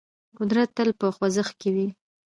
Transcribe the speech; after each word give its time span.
قدرت 0.39 0.69
تل 0.77 0.89
په 0.99 1.07
خوځښت 1.15 1.53
کې 1.61 1.69
وي. 1.75 1.87